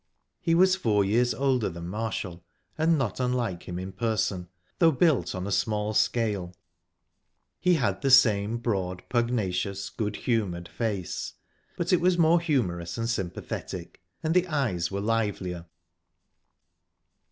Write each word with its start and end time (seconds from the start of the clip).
He 0.39 0.55
was 0.55 0.75
four 0.75 1.05
years 1.05 1.31
older 1.31 1.69
than 1.69 1.87
Marshall, 1.87 2.43
and 2.75 2.97
not 2.97 3.19
unlike 3.19 3.67
him 3.69 3.77
in 3.77 3.91
person, 3.91 4.47
though 4.79 4.91
built 4.91 5.35
on 5.35 5.45
a 5.45 5.51
small 5.51 5.93
scale. 5.93 6.55
He 7.59 7.75
had 7.75 8.01
the 8.01 8.09
same 8.09 8.57
broad, 8.57 9.03
pugnacious, 9.09 9.91
good 9.91 10.15
humoured 10.15 10.67
face, 10.67 11.35
but 11.77 11.93
it 11.93 12.01
was 12.01 12.17
more 12.17 12.39
humorous 12.41 12.97
and 12.97 13.07
sympathetic, 13.07 14.01
and 14.23 14.33
the 14.33 14.47
eyes 14.47 14.89
were 14.89 15.01
livelier. 15.01 15.67